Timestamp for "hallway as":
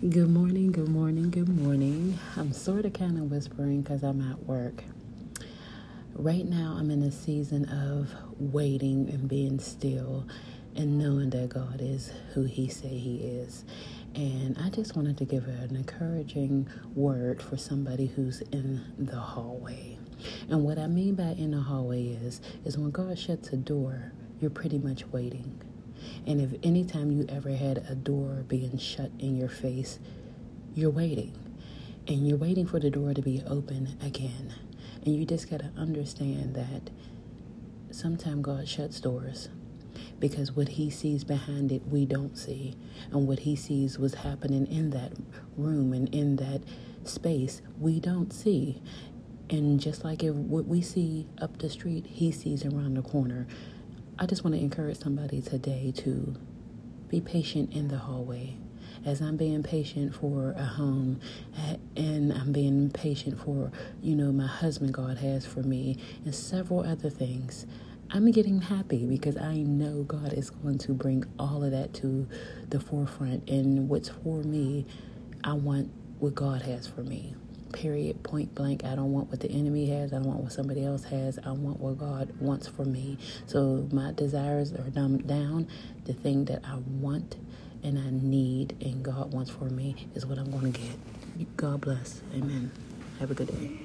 57.98-59.20